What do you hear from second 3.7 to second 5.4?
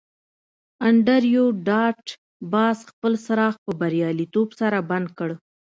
بریالیتوب سره بند کړ